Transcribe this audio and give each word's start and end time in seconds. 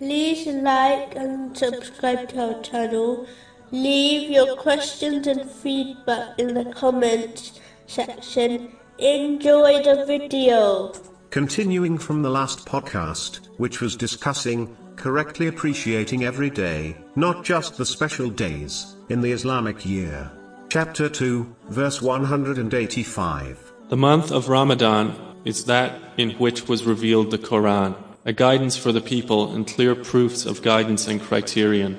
like 0.00 1.14
and 1.14 1.56
subscribe 1.56 2.28
to 2.30 2.54
our 2.54 2.62
channel. 2.62 3.26
Leave 3.70 4.30
your 4.30 4.56
questions 4.56 5.26
and 5.26 5.48
feedback 5.50 6.38
in 6.38 6.54
the 6.54 6.64
comments 6.72 7.60
section. 7.86 8.72
Enjoy 8.98 9.82
the 9.82 10.04
video. 10.06 10.92
Continuing 11.30 11.98
from 11.98 12.22
the 12.22 12.30
last 12.30 12.64
podcast, 12.66 13.46
which 13.58 13.80
was 13.80 13.96
discussing 13.96 14.76
correctly 14.96 15.48
appreciating 15.48 16.24
every 16.24 16.50
day, 16.50 16.96
not 17.16 17.44
just 17.44 17.76
the 17.76 17.86
special 17.86 18.30
days, 18.30 18.94
in 19.08 19.20
the 19.20 19.32
Islamic 19.32 19.84
year. 19.84 20.30
Chapter 20.68 21.08
2, 21.08 21.56
verse 21.68 22.00
185. 22.00 23.72
The 23.88 23.96
month 23.96 24.32
of 24.32 24.48
Ramadan 24.48 25.14
is 25.44 25.64
that 25.66 26.00
in 26.16 26.30
which 26.32 26.68
was 26.68 26.84
revealed 26.84 27.30
the 27.30 27.38
Quran, 27.38 27.96
a 28.26 28.32
guidance 28.32 28.76
for 28.76 28.90
the 28.90 29.00
people 29.00 29.54
and 29.54 29.66
clear 29.66 29.94
proofs 29.94 30.46
of 30.46 30.62
guidance 30.62 31.08
and 31.08 31.20
criterion. 31.20 31.98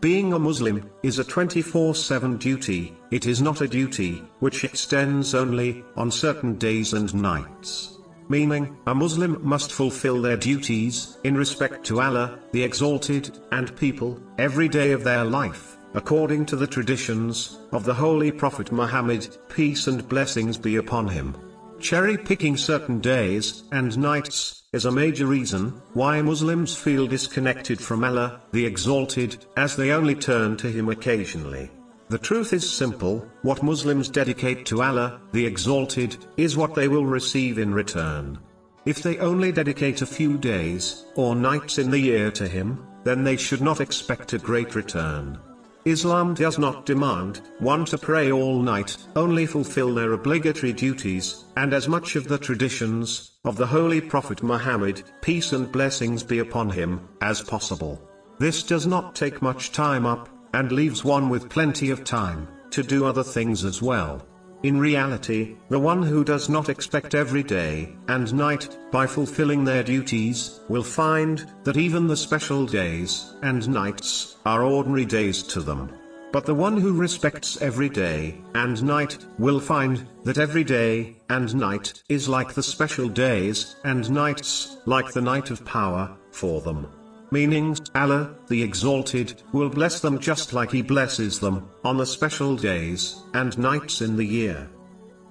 Being 0.00 0.34
a 0.34 0.38
Muslim 0.38 0.90
is 1.02 1.18
a 1.18 1.24
24 1.24 1.94
7 1.94 2.36
duty, 2.36 2.94
it 3.10 3.26
is 3.26 3.40
not 3.40 3.62
a 3.62 3.68
duty 3.68 4.22
which 4.40 4.64
extends 4.64 5.34
only 5.34 5.82
on 5.96 6.10
certain 6.10 6.56
days 6.56 6.92
and 6.92 7.14
nights. 7.14 7.96
Meaning, 8.28 8.76
a 8.86 8.94
Muslim 8.94 9.38
must 9.42 9.72
fulfill 9.72 10.20
their 10.20 10.36
duties, 10.36 11.16
in 11.24 11.36
respect 11.36 11.86
to 11.86 12.00
Allah, 12.00 12.38
the 12.52 12.62
Exalted, 12.62 13.38
and 13.52 13.74
people, 13.76 14.20
every 14.36 14.68
day 14.68 14.90
of 14.90 15.04
their 15.04 15.24
life, 15.24 15.78
according 15.94 16.44
to 16.46 16.56
the 16.56 16.66
traditions, 16.66 17.58
of 17.72 17.84
the 17.84 17.94
Holy 17.94 18.32
Prophet 18.32 18.72
Muhammad, 18.72 19.38
peace 19.48 19.86
and 19.86 20.06
blessings 20.08 20.58
be 20.58 20.76
upon 20.76 21.06
him. 21.06 21.36
Cherry 21.80 22.16
picking 22.16 22.56
certain 22.56 23.00
days 23.00 23.64
and 23.70 23.96
nights 23.98 24.62
is 24.72 24.86
a 24.86 24.92
major 24.92 25.26
reason 25.26 25.70
why 25.92 26.20
Muslims 26.22 26.74
feel 26.74 27.06
disconnected 27.06 27.80
from 27.80 28.02
Allah, 28.02 28.40
the 28.52 28.64
Exalted, 28.64 29.44
as 29.56 29.76
they 29.76 29.90
only 29.90 30.14
turn 30.14 30.56
to 30.56 30.70
Him 30.70 30.88
occasionally. 30.88 31.70
The 32.08 32.18
truth 32.18 32.52
is 32.52 32.68
simple 32.68 33.26
what 33.42 33.62
Muslims 33.62 34.08
dedicate 34.08 34.64
to 34.66 34.82
Allah, 34.82 35.20
the 35.32 35.44
Exalted, 35.44 36.16
is 36.36 36.56
what 36.56 36.74
they 36.74 36.88
will 36.88 37.06
receive 37.06 37.58
in 37.58 37.74
return. 37.74 38.38
If 38.84 39.02
they 39.02 39.18
only 39.18 39.52
dedicate 39.52 40.02
a 40.02 40.06
few 40.06 40.38
days 40.38 41.04
or 41.14 41.34
nights 41.34 41.78
in 41.78 41.90
the 41.90 41.98
year 41.98 42.30
to 42.32 42.48
Him, 42.48 42.86
then 43.04 43.22
they 43.22 43.36
should 43.36 43.60
not 43.60 43.80
expect 43.80 44.32
a 44.32 44.38
great 44.38 44.74
return. 44.74 45.38
Islam 45.86 46.34
does 46.34 46.58
not 46.58 46.84
demand 46.84 47.42
one 47.60 47.84
to 47.84 47.96
pray 47.96 48.32
all 48.32 48.60
night, 48.60 48.96
only 49.14 49.46
fulfill 49.46 49.94
their 49.94 50.14
obligatory 50.14 50.72
duties, 50.72 51.44
and 51.56 51.72
as 51.72 51.86
much 51.86 52.16
of 52.16 52.26
the 52.26 52.38
traditions 52.38 53.30
of 53.44 53.56
the 53.56 53.68
Holy 53.68 54.00
Prophet 54.00 54.42
Muhammad, 54.42 55.04
peace 55.22 55.52
and 55.52 55.70
blessings 55.70 56.24
be 56.24 56.40
upon 56.40 56.70
him, 56.70 57.00
as 57.20 57.40
possible. 57.40 58.02
This 58.40 58.64
does 58.64 58.84
not 58.84 59.14
take 59.14 59.40
much 59.40 59.70
time 59.70 60.06
up, 60.06 60.28
and 60.52 60.72
leaves 60.72 61.04
one 61.04 61.28
with 61.28 61.48
plenty 61.48 61.90
of 61.90 62.02
time 62.02 62.48
to 62.70 62.82
do 62.82 63.04
other 63.04 63.22
things 63.22 63.64
as 63.64 63.80
well. 63.80 64.26
In 64.66 64.80
reality, 64.80 65.54
the 65.68 65.78
one 65.78 66.02
who 66.02 66.24
does 66.24 66.48
not 66.48 66.68
expect 66.68 67.14
every 67.14 67.44
day 67.44 67.94
and 68.08 68.34
night, 68.34 68.76
by 68.90 69.06
fulfilling 69.06 69.62
their 69.62 69.84
duties, 69.84 70.58
will 70.68 70.82
find 70.82 71.46
that 71.62 71.76
even 71.76 72.08
the 72.08 72.16
special 72.16 72.66
days 72.66 73.32
and 73.42 73.68
nights 73.68 74.34
are 74.44 74.64
ordinary 74.64 75.04
days 75.04 75.44
to 75.54 75.60
them. 75.60 75.92
But 76.32 76.46
the 76.46 76.54
one 76.66 76.76
who 76.80 77.00
respects 77.00 77.62
every 77.62 77.88
day 77.88 78.40
and 78.56 78.82
night 78.82 79.18
will 79.38 79.60
find 79.60 80.04
that 80.24 80.38
every 80.38 80.64
day 80.64 81.18
and 81.30 81.54
night 81.54 82.02
is 82.08 82.28
like 82.28 82.52
the 82.52 82.62
special 82.64 83.08
days 83.08 83.76
and 83.84 84.10
nights, 84.10 84.78
like 84.84 85.12
the 85.12 85.22
night 85.22 85.52
of 85.52 85.64
power, 85.64 86.10
for 86.32 86.60
them 86.60 86.88
meaning 87.30 87.76
Allah, 87.94 88.34
the 88.48 88.62
Exalted, 88.62 89.42
will 89.52 89.68
bless 89.68 90.00
them 90.00 90.18
just 90.18 90.52
like 90.52 90.70
He 90.70 90.82
blesses 90.82 91.40
them, 91.40 91.68
on 91.84 91.96
the 91.96 92.06
special 92.06 92.56
days 92.56 93.22
and 93.34 93.58
nights 93.58 94.00
in 94.00 94.16
the 94.16 94.24
year. 94.24 94.68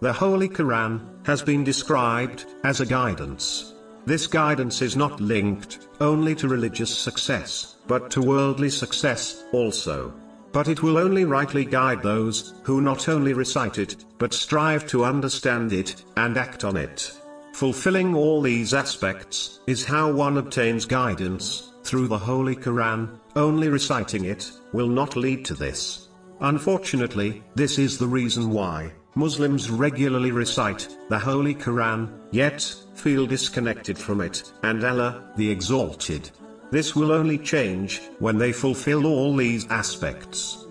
The 0.02 0.14
Holy 0.14 0.50
Quran 0.50 1.26
has 1.26 1.42
been 1.42 1.64
described 1.64 2.46
as 2.64 2.82
a 2.82 2.86
guidance. 2.86 3.74
This 4.06 4.28
guidance 4.28 4.82
is 4.82 4.96
not 4.96 5.20
linked 5.20 5.88
only 6.00 6.36
to 6.36 6.48
religious 6.48 6.96
success, 6.96 7.78
but 7.88 8.12
to 8.12 8.22
worldly 8.22 8.70
success 8.70 9.44
also. 9.52 10.14
But 10.52 10.68
it 10.68 10.84
will 10.84 10.98
only 10.98 11.26
rightly 11.26 11.66
guide 11.66 12.04
those 12.04 12.54
who 12.64 12.82
not 12.82 13.10
only 13.10 13.34
recite 13.34 13.78
it, 13.78 14.06
but 14.20 14.34
strive 14.34 14.86
to 14.88 15.06
understand 15.06 15.74
it 15.74 16.04
and 16.18 16.38
act 16.38 16.64
on 16.64 16.78
it. 16.78 17.12
Fulfilling 17.54 18.16
all 18.16 18.42
these 18.42 18.74
aspects 18.74 19.60
is 19.66 19.86
how 19.86 20.12
one 20.12 20.38
obtains 20.38 20.86
guidance 20.86 21.72
through 21.86 22.08
the 22.08 22.18
Holy 22.18 22.56
Quran, 22.56 23.08
only 23.36 23.70
reciting 23.70 24.26
it, 24.26 24.52
will 24.74 24.88
not 24.88 25.16
lead 25.16 25.46
to 25.46 25.54
this. 25.54 26.10
Unfortunately, 26.42 27.42
this 27.56 27.78
is 27.78 27.98
the 27.98 28.08
reason 28.08 28.50
why 28.50 28.92
Muslims 29.16 29.70
regularly 29.70 30.32
recite 30.32 30.90
the 31.10 31.18
Holy 31.18 31.56
Quran, 31.56 32.10
yet 32.32 32.76
feel 32.96 33.26
disconnected 33.26 33.98
from 33.98 34.20
it, 34.20 34.52
and 34.64 34.84
Allah, 34.84 35.32
the 35.38 35.50
Exalted. 35.50 36.30
This 36.72 36.96
will 36.96 37.12
only 37.12 37.38
change 37.38 38.02
when 38.20 38.38
they 38.38 38.52
fulfill 38.52 39.06
all 39.06 39.36
these 39.36 39.66
aspects. 39.70 40.68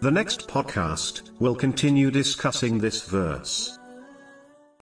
The 0.00 0.10
next 0.10 0.48
podcast 0.48 1.30
will 1.38 1.54
continue 1.54 2.10
discussing 2.10 2.78
this 2.78 3.02
verse. 3.02 3.78